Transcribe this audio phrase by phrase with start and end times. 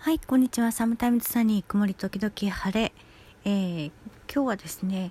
[0.00, 0.70] はい、こんにちは。
[0.70, 2.92] サムタイムズサニー、曇り時々晴れ。
[3.44, 3.90] えー、
[4.32, 5.10] 今日はですね、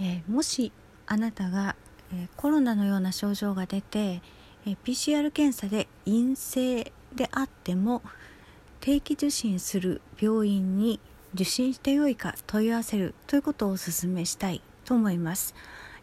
[0.00, 0.72] えー、もし
[1.06, 1.76] あなたが、
[2.12, 4.20] えー、コロナのような症状が出て、
[4.66, 8.02] え PCR 検査で陰性であっても
[8.80, 10.98] 定期受診する病院に
[11.34, 15.54] 受診してよいか問い合わせるということをお勧めしたいと思います。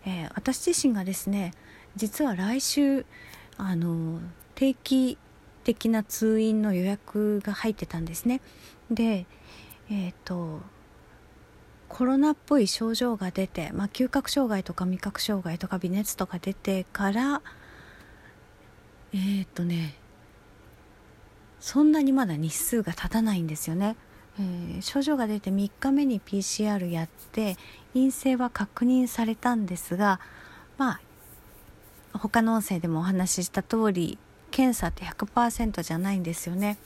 [0.05, 1.53] え私自身がですね、
[1.97, 3.05] 実は来週
[3.57, 4.21] あの
[4.55, 5.17] 定期
[5.63, 8.41] 的な通院の予約が入ってたんですね。
[8.91, 9.25] で、
[9.89, 10.61] えっ、ー、と
[11.93, 17.41] コロナっぽい症状が出て、まあ、嗅覚障害とか味覚障害とか微熱とか出てから
[19.13, 19.95] えっ、ー、とね
[21.59, 23.95] そんなにまだ日数が経たないんですよね。
[24.39, 27.55] えー、症状が出て3日目に PCR やって
[27.93, 30.19] 陰性は確認されたんですが
[30.79, 30.99] ま
[32.13, 34.17] あ他の音声でもお話しした通り
[34.53, 36.77] 検査って100%じゃないんですよね。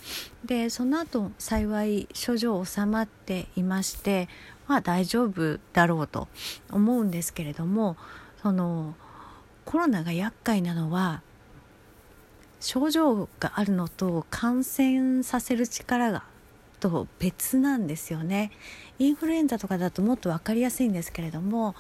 [0.46, 4.30] でその後幸い症状収まっていまして
[4.68, 6.30] まあ大丈夫だろうと
[6.72, 7.98] 思うんですけれども
[8.42, 8.96] その
[9.66, 11.22] コロナが厄介なのは
[12.62, 16.24] 症状があるのと感染させる力が
[16.80, 18.52] と別なんですよね
[18.98, 21.76] インフルエンザとかだともっと分かりやすいんですけれども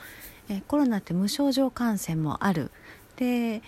[0.49, 2.71] えコロナって無症状感染もある
[3.15, 3.61] で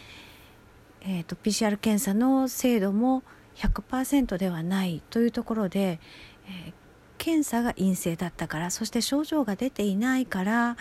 [1.01, 3.23] えーと、PCR 検査の精度も
[3.55, 5.99] 100%ではないというところで、
[6.47, 6.73] えー、
[7.17, 10.77] 検査が陰性だったからそして症状が出ていないから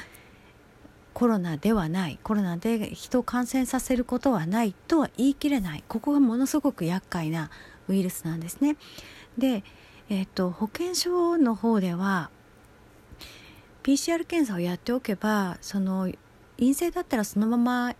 [1.12, 7.50] コロナではないコロナで人を感染させることはないとは言い切れないここがものすごく厄介な
[7.88, 8.76] ウイルスなんですね。
[9.36, 9.64] で、
[10.10, 12.30] えーと保健所の方では
[13.82, 16.12] PCR 検査をやっておけばその
[16.58, 17.94] 陰性だったらそのまま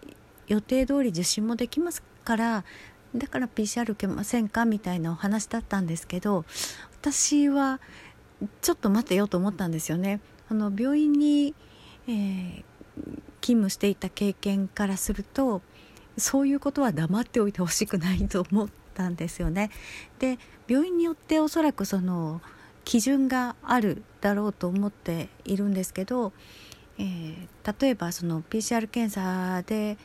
[0.46, 2.64] 予定通り受診もできますから
[3.16, 6.44] だから PCR 受けませんかみたいなお話だったんですけど
[7.00, 7.80] 私は
[8.60, 10.20] ちょっと待てよと思ったんですよね。
[10.50, 11.54] あの病院に、
[12.06, 12.64] えー、
[13.40, 15.62] 勤務していた経験からすると
[16.18, 19.70] そういうことは黙っておいてほしくないと思ったんですよね。
[20.18, 22.42] で病院によっておそらくその
[22.84, 26.34] 基準があるだろうと思っているんですけど、
[26.98, 29.96] えー、例えばその PCR 検査で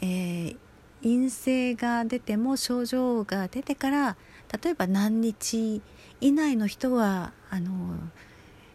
[0.00, 0.56] えー、
[1.02, 4.16] 陰性が出ても症状が出てから
[4.62, 5.82] 例えば何日
[6.20, 7.96] 以内の人はあの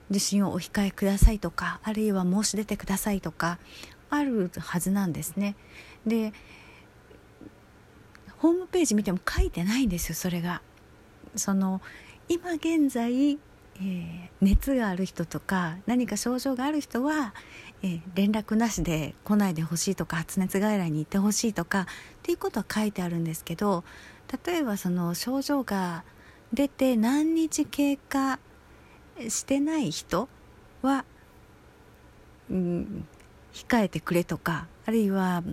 [0.09, 3.59] 受診をお控えくださいとかあるいは申し出てくださいとか
[4.09, 5.55] あるはずなんですね。
[6.05, 6.33] で
[8.37, 10.61] ホームページ見ても書いてないんですよそれが。
[11.35, 11.81] その
[12.29, 13.39] 今現在
[13.77, 17.33] えー、熱がある人とか何か症状がある人は、
[17.81, 21.85] えー、連絡なしで来ないでほしいとか発熱外来に行ってほしいとかっ
[22.21, 23.83] ていうことは書いてあるんですけど
[24.45, 26.03] 例えばその症状が
[26.53, 28.39] 出て何日経過
[29.27, 30.29] してない人
[30.81, 31.05] は、
[32.49, 33.05] うん、
[33.53, 35.43] 控えてくれとかあるいは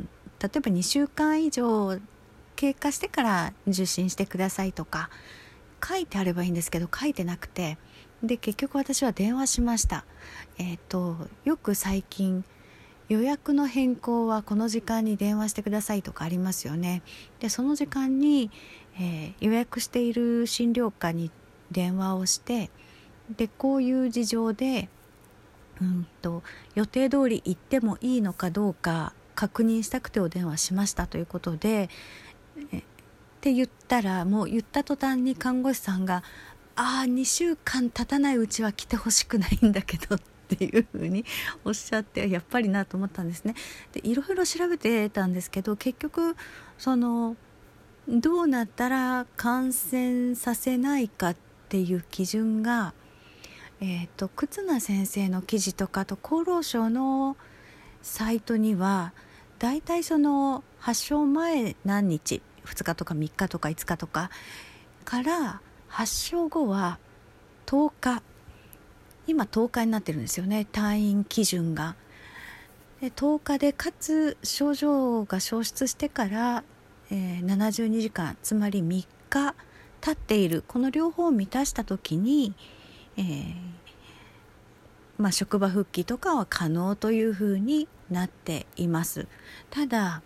[0.43, 1.99] 例えば2週間以上
[2.57, 5.11] 経過してから受診してくださいとか
[5.83, 7.79] 書いてあればいいんですけど書いてなくて
[8.23, 10.05] で結局私は電話しました。
[10.59, 12.45] えっ、ー、とよく最近
[13.09, 17.03] 予約の変更はこの時間に電話してくださいとかありますよね。
[17.41, 18.51] でその時間に、
[18.99, 21.31] えー、予約している診療科に
[21.71, 22.71] 電話をして
[23.37, 24.89] でこういう事情で
[25.81, 26.43] うんと
[26.75, 31.89] 予定通り行ってもいいのかどうか確認したくてお電話しましたということで
[32.73, 32.83] えっ
[33.41, 36.23] て言ったらもう言った途端に看護師さんが
[36.83, 40.19] ああ2週間経たないうちは来てほしくないんだけどっ
[40.49, 41.27] ていうふうに
[41.63, 43.55] おっしゃって やっぱりなと思ったんですね。
[43.93, 46.37] でいろいろ調べてたんですけど結局
[46.79, 47.37] その
[48.09, 51.37] どうなったら感染させないかっ
[51.69, 52.95] ていう基準が、
[53.83, 57.37] えーと、忽那先生の記事とかと厚労省の
[58.01, 59.13] サイトには
[59.59, 64.31] だいたいその発症前何日2日とか3日とか5日とか
[65.05, 66.99] から発症後は
[67.67, 68.23] 10日
[69.27, 71.97] 今10日になってるんですよね退院基準が。
[73.01, 76.65] で10日でかつ症状が消失してから、
[77.11, 79.55] えー、72時間つまり3日
[80.01, 82.55] 経っているこの両方を満たした時に、
[83.17, 83.55] えー、
[85.19, 89.27] まあ、職場復帰とかは可能というふうになっています。
[89.71, 90.23] ただ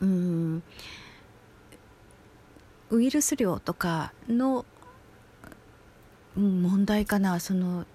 [0.00, 0.62] うん
[2.92, 4.66] ウイルス量とかの
[6.36, 7.86] 問題かなその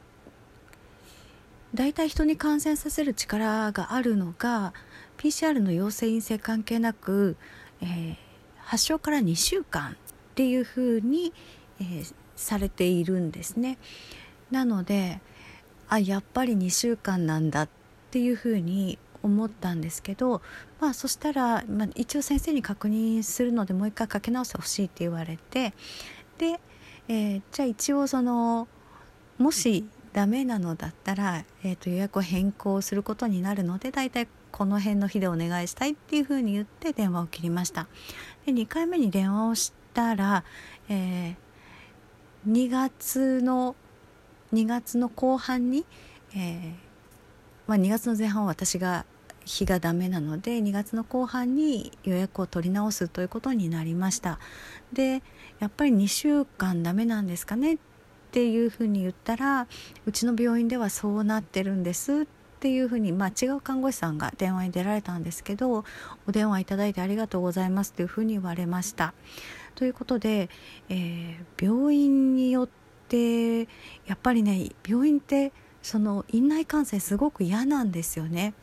[1.75, 4.73] 大体人に感染させる力があるのが
[5.17, 7.37] PCR の陽性陰性関係なく、
[7.81, 8.15] えー、
[8.57, 9.95] 発症から2週間っ
[10.33, 11.31] ていうふうに、
[11.79, 13.77] えー、されているんですね。
[14.49, 15.21] なので
[15.89, 17.69] あやっぱり2週間なんだっ
[18.09, 20.41] ていうふうに思ったんですけど、
[20.79, 25.73] まあ、そしたら、まあ、一応先生に確認するのでもう一回かけ直してほしいって言われて
[26.37, 26.59] で、
[27.07, 28.67] えー、じゃあ一応その
[29.37, 37.87] もしダメなのだったら、えー、と予約を変更することになるのでだいたいこの辺の日でお願いしたいっていうふうに言って電話を切りました。
[38.45, 40.43] で2回目に電話をしたら、
[40.89, 43.75] えー、2月の
[44.53, 45.85] 2月の後半に、
[46.33, 46.87] えー
[47.67, 49.05] まあ、2月の前半は私が
[49.47, 54.39] 日がダメなので2月の後半に予約を取り直すということになりました。
[54.91, 55.23] で
[55.59, 57.75] やっぱり2週間ダメなんですかね？
[57.75, 57.77] っ
[58.31, 59.67] ていうふうに言ったら
[60.05, 62.21] うちの病院ではそうなってるんです。
[62.21, 62.25] っ
[62.59, 65.85] ていうふうに、まあ、違う看護師さんが電話に出られたんですけど
[66.27, 67.93] お電話いただいてありがとうございます。
[67.93, 69.13] というふうに言われました。
[69.75, 70.49] ということで、
[70.89, 72.69] えー、病院によっ
[73.07, 73.65] てや
[74.15, 78.53] っぱりね病院ってその院内感染すごく嫌なんですよね。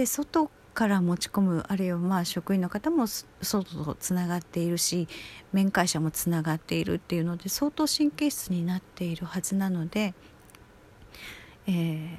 [0.00, 5.08] で外から持ち込むあるいはまあ職員の方も外とつながっているし
[5.52, 10.14] 面会者もつながっているっていうので相当神経質になっているはずなので、
[11.66, 12.16] えー、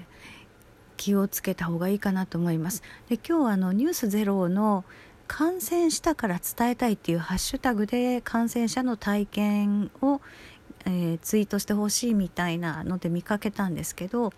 [0.95, 2.83] 気をつけた方がいいかなと思います。
[3.10, 4.86] で今日あのニュースゼロの
[5.25, 10.22] 感染したから伝えたいっていうハッシュタグで感染者の体験を
[10.86, 14.33] えー、ツイートしてほしいみたいなので見かけたんですけど、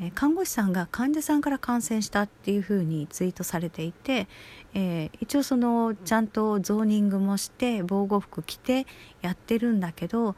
[0.00, 4.28] えー、看護師さんが患者さんから感染したっていうふうにツイートされていて、
[4.74, 8.86] えー、一応そのちゃんとゾーニングもして防護服着て
[9.20, 10.36] やってるんだけど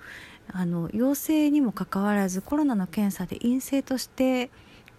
[0.52, 4.50] あの陽性にもかかわらずコロナの検査で陰性として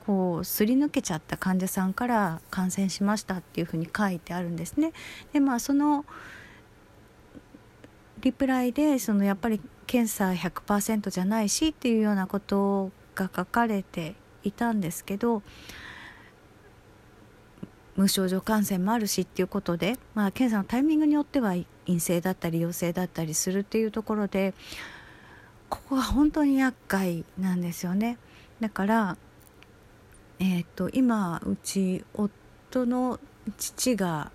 [0.05, 4.93] こうすり抜けちゃった患者さんから感染しましたっていうふうに書いてあるんですね。
[5.33, 6.05] でまあその
[8.21, 15.41] リプライでそのやっぱり検査100%じゃないしっていうようなことが書かれていたんですけど
[17.95, 21.55] 無症状感染もあるしっていうことで、まあ、検査のタイミングによっては
[21.85, 24.53] 陰性だったり陽性だったりするっていうところで
[25.69, 28.17] ここが本当に厄介なんですよね。
[28.59, 29.17] だから、
[30.39, 33.19] えーと今うち夫の
[33.57, 34.31] 父が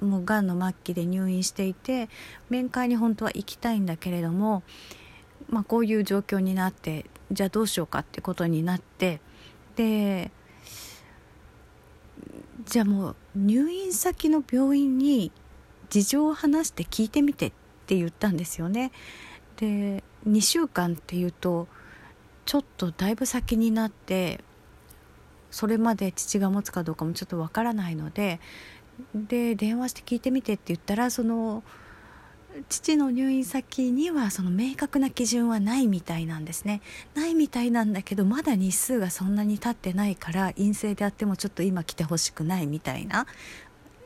[0.00, 2.08] もうがんの末期で入院していて
[2.50, 4.62] 面会に本当は行きたいんだけれども、
[5.48, 9.20] まあ、こういう状況になってじゃあどうしようかってことになって
[9.76, 10.30] で
[12.64, 15.30] じゃあもう入院先の病院に
[15.88, 17.52] 事情を話して聞いてみてっ
[17.86, 18.90] て言ったんですよね。
[19.56, 21.68] で2週間っていうと
[22.44, 24.40] ちょっとだいぶ先になって
[25.50, 28.40] それまで父が持つかどうかもちょっとわからないので
[29.14, 31.62] で電話して聞いてみてって言ったらその
[32.68, 36.80] 父の入院先にはその明確な基準はないみたいなんですね。
[37.14, 43.26] ないみたいなんだけどまだ日数がそんなに経ってないから陰性であってもちょっと今来てほしくないみたいな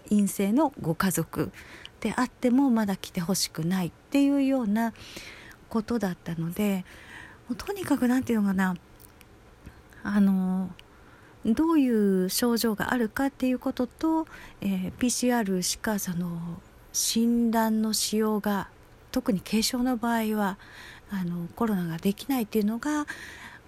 [0.09, 1.53] 陰性のご家族
[2.01, 4.93] であってもまだ来てほしくないっていうような
[5.69, 6.85] ことだったので
[7.49, 8.77] もうとにかく何て言うのかな
[10.03, 10.71] あの
[11.47, 14.27] どういう症状があるかっていうことと、
[14.61, 16.61] えー、PCR しかその
[16.93, 18.69] 診断のしようが
[19.11, 20.59] 特に軽症の場合は
[21.11, 23.07] あのコロナができないっていうのが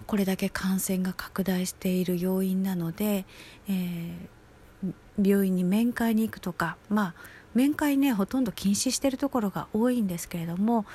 [0.05, 3.25] これだけ感染が拡大している要因なので、
[3.67, 4.93] えー、
[5.29, 7.13] 病院に面会に行くとかまあ
[7.53, 10.85] 面会ねほとんど禁止してるところが多いんですけれども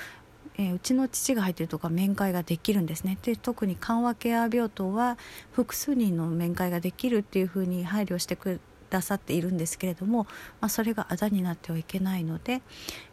[0.59, 3.17] えー、うちの父が入ってるとか面会ができるんですね。
[3.23, 5.17] で特に緩和ケア病棟は
[5.53, 8.61] 複数人の面会ができるっていうふうに配慮してく
[8.91, 10.25] ださっているんですけれども、
[10.61, 12.61] まあ、それがあだになってはいけないので、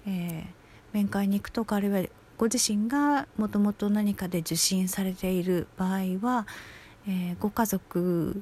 [0.08, 0.46] えー、
[0.94, 6.48] 面会に行くとかあるいはご自身がもともと何かで受診されている場合は、
[7.08, 8.42] えー、ご家族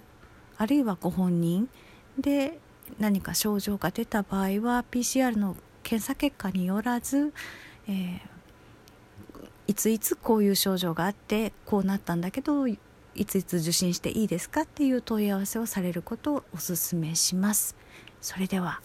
[0.57, 1.69] あるいはご本人
[2.17, 2.59] で
[2.99, 7.33] 何か症状が出た場合は PCR の検査結果によらず、
[7.87, 8.19] えー、
[9.67, 12.77] いついつこういう症状があってこうなったんだけどい
[13.25, 17.75] ついつ受診していいですかっていう問い合わせをされることをおすすめします。
[18.21, 18.81] それでは